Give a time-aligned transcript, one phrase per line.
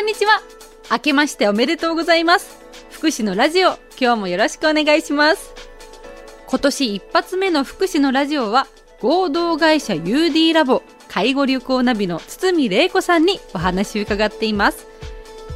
[0.00, 0.40] んにちは。
[0.90, 2.58] 明けましておめでとうございます。
[2.90, 5.52] 福祉のラジオ今日もよろしくお願いします。
[6.46, 8.66] 今年一発目の福祉のラジオは
[9.00, 14.86] 合同会社 UD ラボ介護旅行ナビの堤玲子さんにお話を伺っています。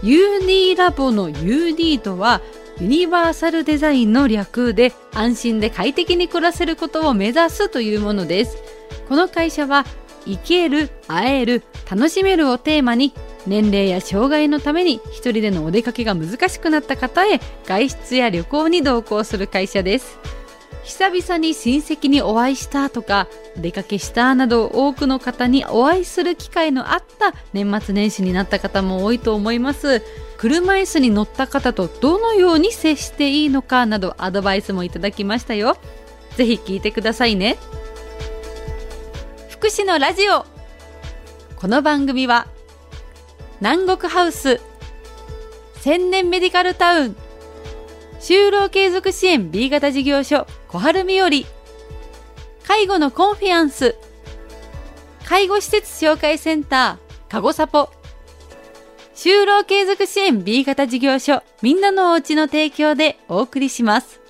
[0.02, 2.42] UD ラボの UD とは
[2.79, 8.58] ユニバーサルデザインの略で安心で快適に暮らせることを目指すというものです。
[9.08, 9.86] この会社は
[10.26, 13.14] 生ける、会える、楽しめるをテーマに
[13.46, 20.19] 年齢や障害のために一人でのお出かけが難しくなった方へ外出や旅行に同行する会社です。
[20.84, 30.02] 久々に親戚にお会いしたとか出かけしたなど多くの方にお会いする機会のあった年末年始になった方も多いと思います。
[30.36, 35.78] 車椅子に乗った方とどのように接していいのかなどアドバイスもいただきましたよ。
[36.36, 37.56] ぜひ聞いてくださいね。
[39.48, 40.45] 福祉のラジオ。
[41.56, 42.47] この番組は
[43.64, 44.60] 南国ハウス。
[45.80, 47.16] 千年メディカルタウン。
[48.20, 50.47] 就労継続支援 B 型事業所。
[50.69, 51.30] 小春日和。
[52.62, 53.97] 介護のコンフィアンス。
[55.24, 57.30] 介護施設紹介センター。
[57.30, 57.89] かごさぽ
[59.14, 61.42] 就労継続支援 B 型事業所。
[61.62, 64.20] みんなのおうちの提供でお送りします。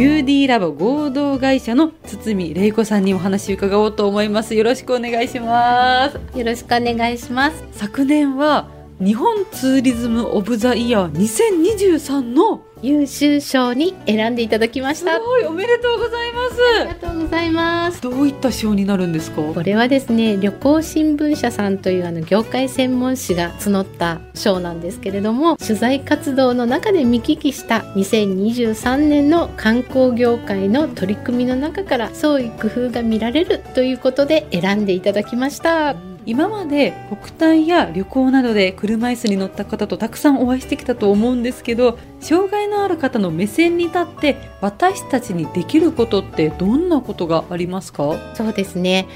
[0.00, 4.54] UD ラボ合同会社の堤玲子さんにお話伺おうと思います。
[4.54, 6.38] よろしくお願いします。
[6.38, 7.62] よろしくお願いします。
[7.72, 8.66] 昨年は
[8.98, 15.14] 日本ツーリズムオブザイヤー2023の優秀賞に選んでいただきました。
[15.14, 16.56] すごいおめでとうございます。
[16.80, 18.00] ありがとうございます。
[18.00, 19.42] どういった賞になるんですか？
[19.42, 35.94] これはですね旅行新聞社さんというあの業界専門誌が募った賞なんですけれども取材活動の中で見聞きした2023年の観光業界の取り組みの中から創意工夫が見られるということで選んでいただきました
[36.26, 48.34] 今まで国体や旅行などで車椅子に乗った方とたくさんお会いしてきたと思うんですけど障害のある方の目線に立って私たちにできることってどんなことがありますか？
[48.34, 49.08] そうですね。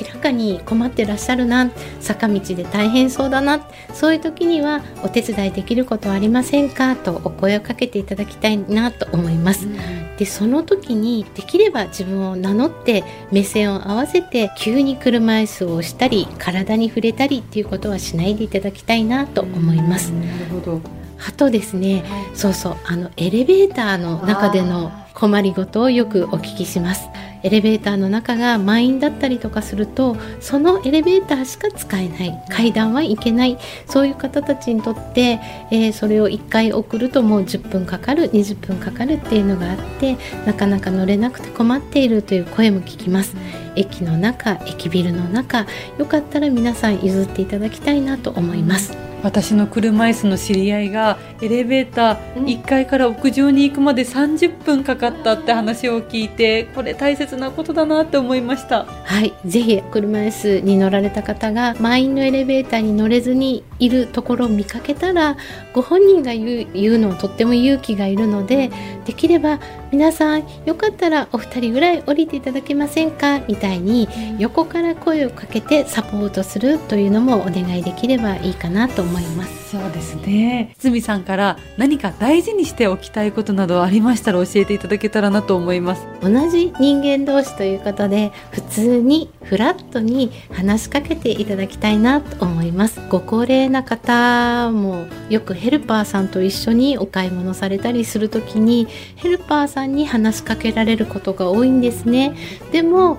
[0.00, 1.70] 明らかに困ってらっしゃるな。
[2.00, 3.66] 坂道で大変そうだな。
[3.92, 9.76] そういう時にはお手伝いできることはありませんかとお声をかけていただきたいなと思います、うん、
[10.16, 20.80] でその時にできれば自分を名乗って目線を合わせて急に車椅子を押したり体に触れたりっていうことはしないでいただきたいなと思います、うん、なるほど。
[21.24, 22.02] あとですね、
[22.34, 27.08] そうそうあのエレベーターの中での困りごとをよくお聞きします
[27.42, 40.16] エレベーターの中が満員だったりとかするとそのエレベーターしか使えない階段は行けないそういう方たちにとって、えー、それを1回送るともう10分かかる20分かかるっていうのがあって
[40.46, 43.36] なかなか乗れなくて困っているという声も聞きます。
[43.74, 45.66] 駅の中駅ビルの中
[45.98, 49.11] よかったら皆さん譲っていただきたいなと思います。
[49.22, 58.84] 私の車椅子の知り合いがエレベーター1階から屋上に行くまで30分かかったって話を聞いてこれ大切なことだなって思いました。
[58.84, 59.32] はい。
[59.44, 65.36] ぜひ車椅子に乗られた方が満員のエレベーターに乗れずにいるところを見かけたら
[65.72, 68.70] ご本人が言う言うのはとっても勇気がいるので
[69.04, 73.40] できれば皆さんよかったらお二人ぐらい降りていただけませんか？
[73.40, 79.70] みたいに横から声をかけてサポートするというのもお願いできればいいかなと思います。
[79.72, 80.74] そうですね。
[80.78, 86.06] 堤さんから何か大事にしておきたいことなどありましたら教えていただけたらなと思います。
[86.20, 93.00] 同じ人間同士ということで普通にフラットに話しかけていただきたいなと思います。
[93.08, 98.86] ご高齢な方もよくヘルパーさんと一緒にお買い物されたりする時に
[99.16, 102.34] ヘルパーさんに話しかけられることが多いんですね。
[102.72, 103.18] でも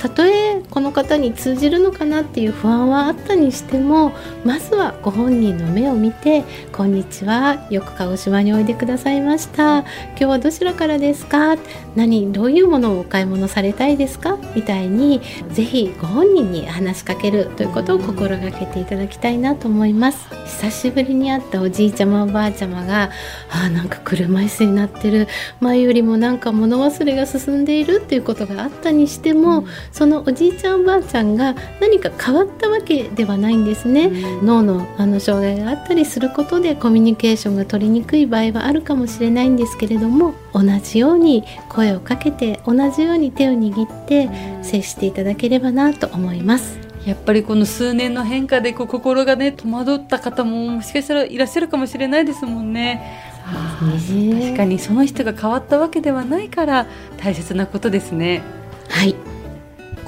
[0.00, 4.12] たとえこの方に通じるのかなっていう不安はあったにしても
[4.46, 9.80] まずはご本人の目を見て「こんにちはよく鹿児島においでくださいました。
[9.80, 11.58] 今日はどちらからですか？
[11.96, 15.20] 何どういうものをお買い物されたいですか?」みたいに
[15.52, 20.30] 是非ご本人に話しかけるということを心がけていただきたいなと思います。
[20.46, 23.10] 久しぶりに会ったおじいちゃまおばあちゃまが
[23.52, 25.28] 「あなんか車椅子になってる。
[25.60, 44.28] 前よりもなんか物忘れが進んでいる」っていうことがあったにしても、そのおじいちゃんおばあちゃんが何か変わったわけではないんですね、うん、脳のあの障害があったりすることでコミュニケーションが取りにくい場合はあるかもしれないんですけれども同じように声をかけて同じように手を握って
[44.62, 46.78] 接していただければなと思います。
[47.06, 53.30] やっぱりこの数年の変化でこう心がね戸惑った方ももしかしたらいらっしゃるかもしれないですもんね。
[53.42, 56.86] 確かにその人が変わったわけではないから
[57.16, 58.42] 大切なことですね。
[58.88, 59.14] はい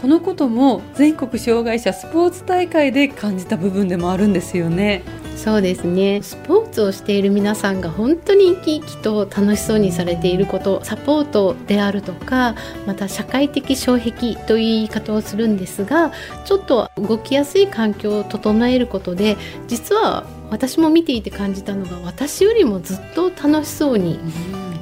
[0.02, 5.04] このことも全国障害者スポーツ大会で感じた部分でもあるんですよね。
[5.36, 12.54] そうですねスポーツをしている皆さんが本当に生き生きと楽しそうにされていることサポートであるとか
[12.86, 16.12] また社会的障壁という言い方をするんですが
[16.44, 19.36] ちょっと動きやすい環境を整えることで
[19.68, 24.20] 実は私も見ていて感じたのが私よりもずっと楽しそうに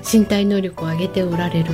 [0.02, 1.70] 身体能力を上げておられる、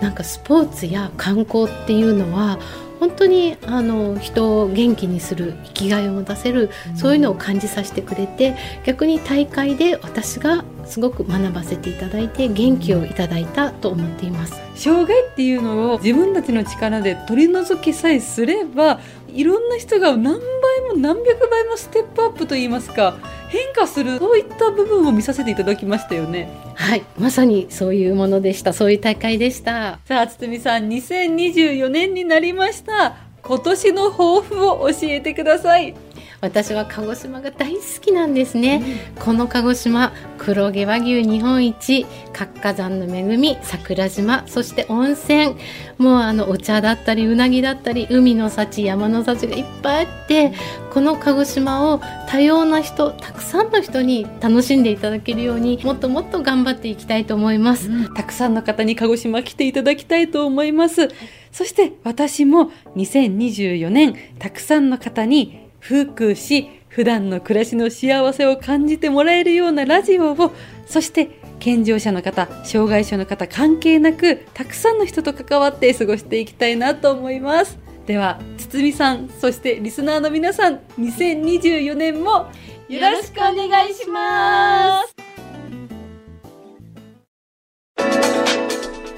[0.00, 2.58] なんかスポーツや観光っていうのは
[3.00, 14.60] 本当にあの人を元気にする生きがいを持たせる、そういうのを感じさせてくれて逆に大会で私がすごく学ばせていただいて元気をいただいたと思っています。
[14.74, 20.40] 障害っていうのを自分たちの力で取り除きさえすればいろんな人が何倍
[20.88, 23.16] も何百倍もステップアップといいますか
[23.48, 24.18] 変化する。
[24.18, 26.50] そういった部分を見させていただきましたよね。
[26.74, 27.04] はい。
[27.18, 28.72] まさにそういうものでした。
[28.72, 29.98] そういう大会でした。
[30.04, 33.26] さあ堤さん2024年になりました。
[33.46, 35.94] 今年の抱負を教えてください
[36.40, 38.82] 私は鹿児島が大好きなんですね、
[39.16, 45.56] うん、この鹿児島黒毛和牛日本一活火山の恵み桜島そして温泉。
[45.98, 50.52] もうあのお茶だったりうなぎだったり海の幸山の幸がいっぱいあって
[50.92, 61.08] この鹿児島を多様な人たくさんの人に楽しんでいただけるようにもっともっと頑張っていきたいと思います、うん、たくさんの方に鹿児島来ていただきたいと思います。
[61.50, 70.52] そして私も2024年たくさんの方に福祉普段の暮らしの幸せを感じてもらえるようなラジオを
[70.86, 77.78] そして健常者の方障害者の方関係なくたくさんの人と関わって過ごしていきたいなと思います。
[78.06, 82.50] では堤さんそしてリスナーの皆さん2024年も
[82.88, 85.14] よろしくお願いします。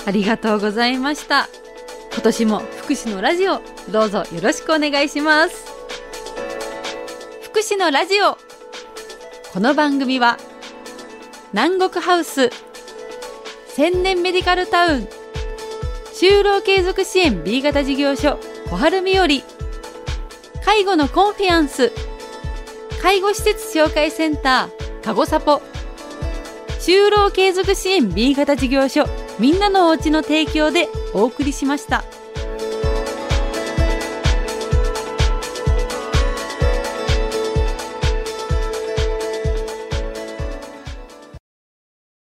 [0.07, 1.49] ありがとうございました。
[2.13, 3.61] 今年も福祉のラジオ
[3.93, 5.78] どうぞよろしくお願いします。
[7.59, 8.39] 福祉のラジオ
[9.53, 10.39] この番組は
[11.53, 12.51] 南国ハウス
[13.75, 15.09] 千年メディカルタウン
[16.15, 18.39] 就労継続支援 B 型事業所
[18.71, 19.27] 小春日和
[20.65, 21.91] 介護のコンフィアンス
[23.03, 25.61] 介護施設紹介センターかごさぽ
[26.79, 29.05] 就労継続支援 B 型事業所
[29.41, 32.05] みんなのおうちの提供でお送りしました。